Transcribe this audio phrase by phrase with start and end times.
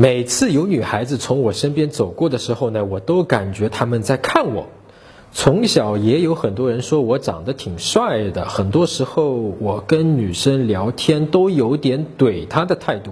[0.00, 4.68] 每次有女孩子从我身边走过的时候呢，我都感觉他们在看我。
[5.32, 13.10] 从小也有很多人说我长得挺帅的，很多时候我跟女生聊天都有点怼她的态度。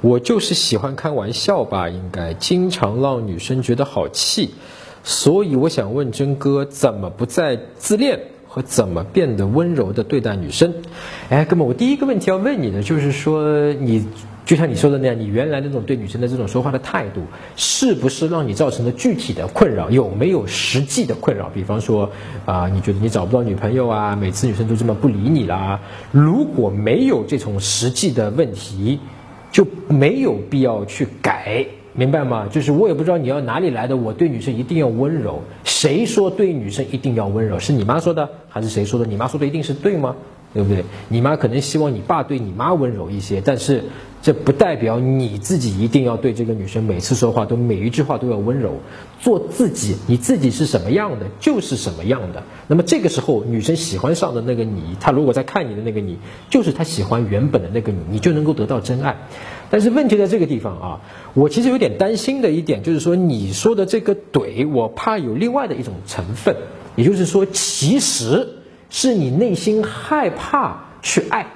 [0.00, 4.54] 我就是喜欢开玩笑吧，应该经常让女生觉得好气。
[5.04, 10.72] 所以我想问真哥，怎么不再自恋和怎么变得温柔的对待女生？
[11.28, 14.06] 哎，哥们，我第一个问题要问你的就是说你。
[14.46, 17.20] 就像你说的那样，你原来那种对女生的这种说话的态度，
[17.56, 19.90] 是不是让你造成了具体的困扰？
[19.90, 21.50] 有没有实际的困扰？
[21.52, 22.08] 比方说，
[22.44, 25.80] 啊，你觉得你找不到女朋友啊，每次女生都这么不理你啦？
[26.12, 29.00] 如果没有这种实际的问题，
[29.50, 32.46] 就没有必要去改，明白吗？
[32.48, 35.42] 就是我也不知道你要哪里来的，我对女生一定要温柔。
[35.64, 37.58] 谁说对女生一定要温柔？
[37.58, 39.04] 是你妈说的，还是谁说的？
[39.04, 40.14] 你妈说的一定是对吗？
[40.56, 40.84] 对不对？
[41.08, 43.84] 你妈可能希望你爸对你妈温柔一些，但是
[44.22, 48.72] 这不代表你自己一定要对这个女生每次说话都每一句话都要温柔。
[49.20, 52.42] 做自己，你自己是什么样的就是什么样的。
[52.68, 59.16] 那么这个时候，女生喜欢上的那个你，她如果在看你的那个你，就是她喜欢原本的那个你，你就能够得到真爱。
[59.68, 61.00] 但是问题在这个地方啊，
[61.34, 66.56] 我其实有点担心的一点就是说，你说的这个怼，我怕有另外的一种成分，
[66.94, 68.48] 也就是说，其实。
[68.90, 71.46] 是你内心害怕去爱，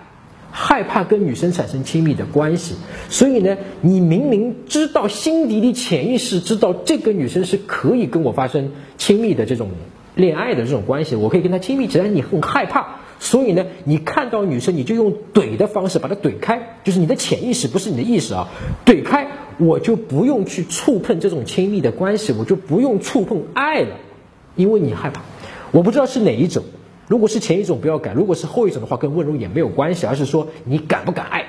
[0.51, 2.75] 害怕跟女生产生亲密的关系，
[3.09, 9.71] 所以呢，你明明知道心底里潜意识知道这个女生是可以跟我发生亲密的这种
[10.15, 18.49] 恋爱的这种关系，我可以跟她亲密起来，你很害怕，所以呢，你看到女生你就用怼的方式把她怼开，就是你的潜意识不是你的意识啊，
[18.85, 23.97] 怼开，我就不用去触碰这种亲密的关系，我就不用触碰爱了，
[24.57, 25.23] 因为你害怕，
[25.71, 26.65] 我不知道是哪一种。
[27.11, 31.45] 如果是前一种不要改，如果是后一种的话，跟温柔也没有关系，而是说你敢不敢爱，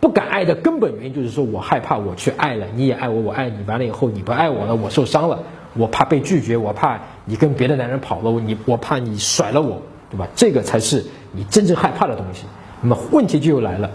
[0.00, 5.38] 不敢爱的根本原因就是说我害怕我去爱了，你也爱我，我爱你，完了以后你不爱我了，我受伤了，
[5.74, 9.80] 我怕被拒绝，我怕你跟别的男人跑了，你我怕你甩了我，
[10.10, 10.26] 对吧？
[10.34, 12.46] 这个才是你真正害怕的东西。
[12.80, 13.88] 那么问题就又来了，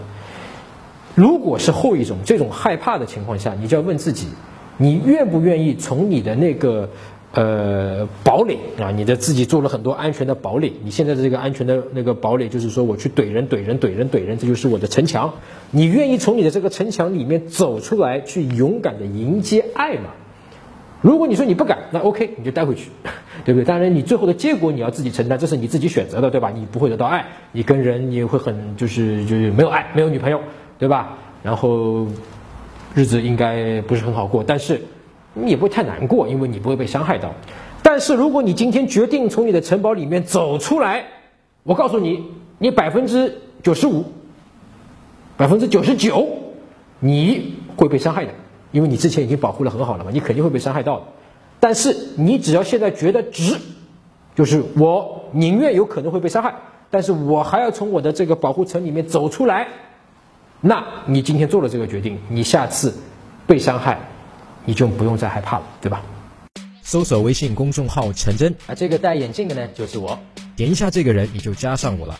[1.14, 4.28] 如果是后一种这种害怕的情况下，你就要问自己，
[4.78, 6.88] 你愿不愿意从你的那个。
[7.32, 10.72] 呃，堡垒啊，你的自己做了很多安全的堡垒。
[10.82, 15.34] 你现在的这个安全的那个堡垒，就是说我去怼人、怼人、怼人、怼人，这就是我的城墙。
[15.70, 20.10] 你愿意从你的这个城墙里面走出来，去勇敢的迎接爱吗？
[21.02, 22.90] 如果你说你不敢，那 OK，你就待回去，
[23.46, 23.64] 对不对？
[23.64, 26.50] 当然，你最后的结果你要自己承担，这是你自己选择的，对吧？
[26.52, 30.40] 你不会得到爱，你跟人你会很就是就是没有爱，没有女朋友，
[30.80, 31.16] 对吧？
[31.44, 32.08] 然后
[32.92, 34.80] 日子应该不是很好过，但是。
[35.34, 37.32] 你也不会太难过，因为你不会被伤害到。
[37.82, 41.04] 但是如果你今天决定从你的城堡里面走出来，
[41.62, 42.24] 我告诉你，
[42.58, 44.04] 你百分之九十五、
[45.36, 46.28] 百分之九十九，
[46.98, 48.32] 你会被伤害的，
[48.72, 51.06] 因为你之前已经保护的很好了嘛，你肯定会被伤害到的。
[51.58, 53.56] 但是你只要现在觉得值，
[54.34, 56.54] 就是我宁愿有可能会被伤害，
[56.90, 59.68] 但是我还要从我的这个保护层里面走出来，
[60.60, 62.92] 那你今天做了这个决定，你下次
[63.46, 63.98] 被伤害。
[64.64, 66.02] 你就不用再害怕了，对吧？
[66.82, 70.18] 搜索微信公众号“陈真”，啊，这个戴眼镜的呢，就是我。
[70.56, 72.18] 点一下这个人，你就加上我了。